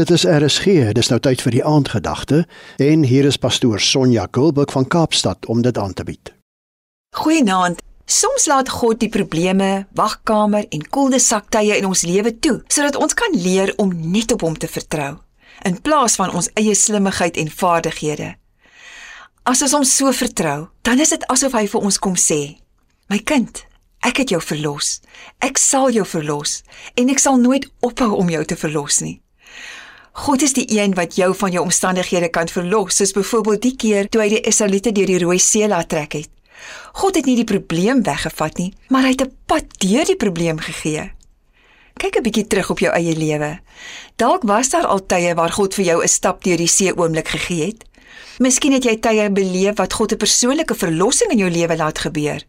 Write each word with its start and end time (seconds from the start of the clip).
Dit 0.00 0.10
is 0.10 0.22
RSG, 0.24 0.94
dis 0.96 1.10
nou 1.12 1.18
tyd 1.20 1.42
vir 1.44 1.52
die 1.52 1.64
aandgedagte 1.66 2.38
en 2.80 3.02
hier 3.04 3.26
is 3.28 3.36
pastoor 3.36 3.82
Sonja 3.84 4.22
Gulbuk 4.32 4.72
van 4.72 4.86
Kaapstad 4.88 5.44
om 5.52 5.60
dit 5.60 5.76
aan 5.78 5.92
te 5.92 6.06
bied. 6.08 6.30
Goeienaand. 7.20 7.82
Soms 8.08 8.46
laat 8.48 8.72
God 8.72 9.02
die 9.02 9.10
probleme, 9.12 9.84
wagkamer 9.92 10.64
en 10.72 10.88
koelde 10.88 11.20
saktye 11.20 11.76
in 11.76 11.90
ons 11.90 12.06
lewe 12.08 12.32
toe 12.38 12.56
sodat 12.72 12.96
ons 12.96 13.12
kan 13.12 13.36
leer 13.44 13.74
om 13.76 13.92
net 13.92 14.32
op 14.32 14.48
hom 14.48 14.56
te 14.56 14.72
vertrou 14.72 15.18
in 15.68 15.80
plaas 15.84 16.16
van 16.16 16.32
ons 16.32 16.48
eie 16.56 16.74
slimmigheid 16.74 17.36
en 17.36 17.52
vaardighede. 17.60 18.32
As 19.44 19.60
ons 19.68 19.76
hom 19.76 19.84
so 19.84 20.16
vertrou, 20.16 20.70
dan 20.80 21.04
is 21.04 21.12
dit 21.12 21.28
asof 21.28 21.60
hy 21.60 21.66
vir 21.68 21.80
ons 21.84 22.00
kom 22.00 22.16
sê: 22.16 22.56
"My 23.12 23.18
kind, 23.18 23.66
ek 24.00 24.24
het 24.24 24.32
jou 24.32 24.40
verlos. 24.40 25.00
Ek 25.44 25.58
sal 25.60 25.90
jou 25.92 26.08
verlos 26.08 26.62
en 26.96 27.10
ek 27.12 27.18
sal 27.18 27.36
nooit 27.36 27.68
ophou 27.80 28.14
om 28.16 28.30
jou 28.30 28.44
te 28.44 28.56
verlos 28.56 29.04
nie." 29.04 29.20
God 30.12 30.42
is 30.42 30.52
die 30.52 30.66
een 30.74 30.94
wat 30.94 31.14
jou 31.14 31.34
van 31.34 31.52
jou 31.54 31.62
omstandighede 31.62 32.28
kan 32.28 32.48
verlos, 32.48 32.96
soos 32.96 33.12
byvoorbeeld 33.12 33.62
die 33.62 33.76
keer 33.76 34.08
toe 34.08 34.22
hy 34.22 34.28
die 34.28 34.42
Israeliete 34.48 34.92
deur 34.92 35.06
die 35.06 35.18
Rooi 35.22 35.38
See 35.38 35.68
laat 35.68 35.88
trek 35.88 36.12
het. 36.18 36.30
God 36.92 37.16
het 37.16 37.24
nie 37.24 37.36
die 37.38 37.46
probleem 37.46 38.02
weggevat 38.02 38.58
nie, 38.58 38.72
maar 38.88 39.06
hy 39.06 39.14
het 39.14 39.22
'n 39.22 39.32
pad 39.46 39.64
deur 39.78 40.04
die 40.04 40.16
probleem 40.16 40.58
gegee. 40.58 41.12
Kyk 41.96 42.16
'n 42.16 42.22
bietjie 42.22 42.46
terug 42.46 42.70
op 42.70 42.78
jou 42.78 42.92
eie 42.92 43.16
lewe. 43.16 43.60
Dalk 44.16 44.42
was 44.42 44.70
daar 44.70 44.86
al 44.86 45.06
tye 45.06 45.34
waar 45.34 45.52
God 45.52 45.74
vir 45.74 45.84
jou 45.84 46.02
'n 46.02 46.08
stap 46.08 46.44
deur 46.44 46.56
die 46.56 46.68
see 46.68 46.96
oomblik 46.96 47.28
gegee 47.28 47.66
het. 47.66 47.84
Miskien 48.38 48.72
het 48.72 48.84
jy 48.84 48.96
tye 48.96 49.30
beleef 49.30 49.76
wat 49.76 49.92
God 49.92 50.12
'n 50.12 50.16
persoonlike 50.16 50.74
verlossing 50.74 51.30
in 51.30 51.38
jou 51.38 51.50
lewe 51.50 51.76
laat 51.76 51.98
gebeur. 51.98 52.42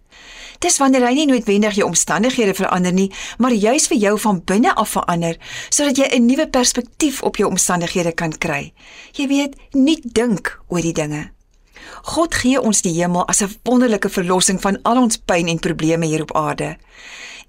Dis 0.60 0.78
wanneer 0.78 1.08
hy 1.08 1.14
nie 1.14 1.26
noodwendig 1.26 1.76
jou 1.76 1.88
omstandighede 1.88 2.54
verander 2.54 2.94
nie, 2.94 3.12
maar 3.38 3.52
juis 3.52 3.88
vir 3.88 3.98
jou 3.98 4.20
van 4.20 4.42
binne 4.46 4.76
af 4.76 4.90
verander, 4.90 5.38
sodat 5.70 5.98
jy 5.98 6.08
'n 6.12 6.26
nuwe 6.26 6.48
perspektief 6.48 7.22
op 7.24 7.36
jou 7.36 7.50
omstandighede 7.50 8.12
kan 8.12 8.38
kry. 8.38 8.74
Jy 9.12 9.28
weet, 9.28 9.56
nie 9.72 10.00
dink 10.04 10.60
oor 10.68 10.82
die 10.82 10.94
dinge. 10.94 11.32
God 12.04 12.36
gee 12.36 12.62
ons 12.62 12.82
die 12.82 12.94
hemel 12.94 13.28
as 13.28 13.42
'n 13.42 13.56
wonderlike 13.64 14.10
verlossing 14.10 14.62
van 14.62 14.80
al 14.84 15.02
ons 15.02 15.18
pyn 15.18 15.48
en 15.48 15.60
probleme 15.60 16.06
hier 16.06 16.22
op 16.22 16.36
aarde. 16.36 16.78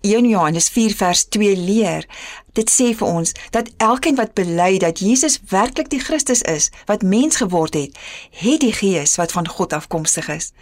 1 0.03 0.29
Johannes 0.29 0.69
4 0.69 0.95
vers 0.95 1.25
2 1.25 1.57
leer. 1.57 2.07
Dit 2.53 2.71
sê 2.71 2.91
vir 2.95 3.09
ons 3.09 3.33
dat 3.51 3.71
elkeen 3.77 4.19
wat 4.19 4.35
bely 4.35 4.77
dat 4.79 4.99
Jesus 4.99 5.39
werklik 5.49 5.89
die 5.91 6.01
Christus 6.03 6.43
is 6.43 6.71
wat 6.91 7.03
mens 7.03 7.37
geword 7.41 7.75
het, 7.75 7.99
het 8.31 8.61
die 8.61 8.73
Gees 8.73 9.17
wat 9.17 9.33
van 9.33 9.49
God 9.49 9.73
afkomstig 9.73 10.29
is. 10.29 10.53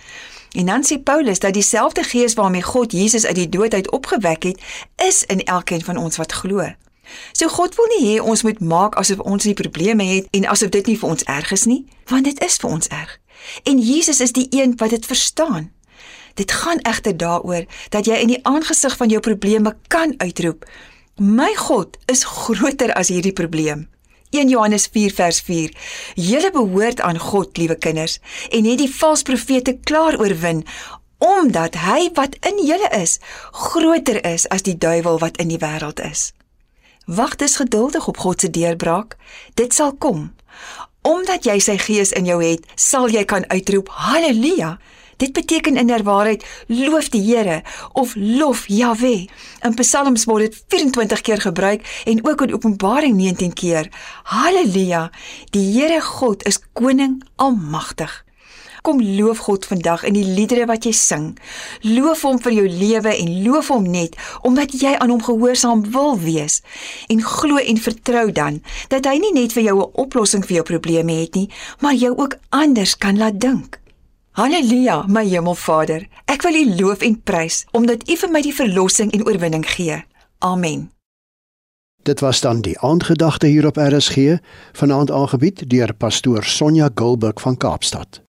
En 0.53 0.67
dan 0.67 0.85
sê 0.87 0.99
Paulus 1.03 1.39
dat 1.39 1.55
dieselfde 1.55 2.03
Gees 2.03 2.35
waarmee 2.35 2.63
God 2.63 2.93
Jesus 2.93 3.27
uit 3.27 3.35
die 3.35 3.49
dood 3.49 3.75
uit 3.75 3.91
opgewek 3.91 4.43
het, 4.43 4.61
is 4.97 5.25
in 5.25 5.45
elkeen 5.45 5.85
van 5.85 5.97
ons 5.97 6.17
wat 6.17 6.33
glo. 6.33 6.69
So 7.33 7.49
God 7.49 7.75
wil 7.75 7.91
nie 7.97 8.05
hê 8.07 8.21
ons 8.23 8.43
moet 8.43 8.61
maak 8.61 8.95
asof 8.95 9.19
ons 9.19 9.45
nie 9.45 9.55
probleme 9.55 10.05
het 10.05 10.31
en 10.31 10.47
asof 10.47 10.71
dit 10.71 10.87
nie 10.87 10.99
vir 10.99 11.09
ons 11.09 11.27
erg 11.27 11.51
is 11.51 11.67
nie, 11.67 11.85
want 12.07 12.25
dit 12.25 12.45
is 12.45 12.57
vir 12.63 12.71
ons 12.71 12.87
erg. 12.87 13.19
En 13.65 13.79
Jesus 13.79 14.21
is 14.21 14.33
die 14.33 14.47
een 14.51 14.77
wat 14.77 14.91
dit 14.91 15.07
verstaan. 15.07 15.71
Dit 16.41 16.53
gaan 16.53 16.79
egter 16.79 17.17
daaroor 17.17 17.65
dat 17.89 18.07
jy 18.09 18.17
in 18.17 18.31
die 18.33 18.41
aangesig 18.49 18.95
van 18.97 19.11
jou 19.13 19.21
probleme 19.21 19.77
kan 19.93 20.15
uitroep: 20.17 20.65
"My 21.17 21.53
God 21.57 21.99
is 22.07 22.25
groter 22.25 22.93
as 22.95 23.09
hierdie 23.09 23.33
probleem." 23.33 23.89
1 24.31 24.49
Johannes 24.49 24.87
4 24.93 25.13
vers 25.15 25.41
4. 25.41 25.75
Julle 26.15 26.51
behoort 26.51 27.01
aan 27.01 27.19
God, 27.19 27.57
liewe 27.57 27.75
kinders, 27.75 28.19
en 28.51 28.65
het 28.65 28.79
die 28.79 28.95
valse 28.95 29.23
profete 29.23 29.79
klaar 29.83 30.19
oorwin 30.21 30.65
omdat 31.19 31.75
hy 31.75 32.11
wat 32.15 32.37
in 32.49 32.65
julle 32.67 32.89
is 32.97 33.19
groter 33.51 34.25
is 34.25 34.49
as 34.49 34.63
die 34.63 34.79
duiwel 34.79 35.19
wat 35.19 35.37
in 35.37 35.49
die 35.49 35.61
wêreld 35.61 36.01
is. 36.01 36.33
Wag 37.05 37.37
dus 37.37 37.57
geduldig 37.57 38.09
op 38.09 38.17
God 38.17 38.41
se 38.41 38.51
deurbraak. 38.51 39.17
Dit 39.55 39.75
sal 39.75 39.93
kom. 39.93 40.33
Omdat 41.03 41.45
jy 41.45 41.59
sy 41.59 41.77
gees 41.77 42.13
in 42.13 42.25
jou 42.25 42.41
het, 42.45 42.65
sal 42.75 43.09
jy 43.09 43.25
kan 43.25 43.45
uitroep: 43.51 43.89
Halleluja! 43.89 44.79
Dit 45.21 45.33
beteken 45.33 45.77
in 45.77 45.87
derwaarheid 45.87 46.45
loof 46.67 47.09
die 47.13 47.21
Here 47.21 47.63
of 47.93 48.15
lof 48.17 48.65
Jahwe. 48.67 49.29
In 49.61 49.75
Psalms 49.75 50.25
word 50.25 50.47
dit 50.49 50.63
24 50.69 51.21
keer 51.21 51.41
gebruik 51.41 51.85
en 52.05 52.25
ook 52.25 52.47
in 52.47 52.55
Openbaring 52.55 53.17
19 53.17 53.53
keer. 53.53 53.91
Halleluja! 54.23 55.11
Die 55.53 55.67
Here 55.75 56.01
God 56.01 56.47
is 56.49 56.57
koning 56.73 57.21
almagtig. 57.37 58.25
Kom 58.81 59.03
loof 59.03 59.43
God 59.45 59.67
vandag 59.69 60.07
in 60.09 60.17
die 60.17 60.25
liedere 60.25 60.65
wat 60.71 60.89
jy 60.89 60.95
sing. 60.97 61.27
Loof 61.85 62.23
hom 62.25 62.41
vir 62.41 62.57
jou 62.57 62.65
lewe 62.69 63.13
en 63.13 63.35
loof 63.45 63.69
hom 63.75 63.91
net 63.93 64.17
omdat 64.41 64.73
jy 64.73 64.95
aan 64.97 65.13
hom 65.13 65.21
gehoorsaam 65.27 65.85
wil 65.93 66.17
wees. 66.23 66.63
En 67.13 67.21
glo 67.21 67.61
en 67.61 67.83
vertrou 67.89 68.31
dan 68.33 68.63
dat 68.89 69.05
hy 69.05 69.19
nie 69.21 69.35
net 69.37 69.53
vir 69.53 69.69
jou 69.69 69.77
'n 69.85 69.93
oplossing 70.01 70.47
vir 70.49 70.57
jou 70.57 70.65
probleme 70.65 71.13
het 71.13 71.35
nie, 71.35 71.51
maar 71.81 71.95
jou 71.95 72.17
ook 72.17 72.39
anders 72.49 72.97
kan 72.97 73.19
laat 73.19 73.41
dink. 73.41 73.81
Halleluja, 74.39 75.05
my 75.09 75.25
Hemelvader. 75.27 76.05
Ek 76.31 76.45
wil 76.47 76.55
U 76.55 76.63
loof 76.79 77.03
en 77.03 77.17
prys 77.27 77.65
omdat 77.75 78.07
U 78.07 78.15
vir 78.21 78.31
my 78.31 78.43
die 78.47 78.55
verlossing 78.55 79.11
en 79.17 79.25
oorwinning 79.27 79.67
gee. 79.67 79.97
Amen. 80.39 80.91
Dit 82.07 82.23
was 82.23 82.41
dan 82.41 82.63
die 82.63 82.79
aandgedagte 82.79 83.51
hier 83.51 83.67
op 83.67 83.77
RSG, 83.77 84.39
vanaand 84.73 85.11
aangebied 85.11 85.67
deur 85.71 85.93
pastoor 85.95 86.47
Sonja 86.47 86.89
Gulbuk 86.95 87.41
van 87.41 87.57
Kaapstad. 87.57 88.23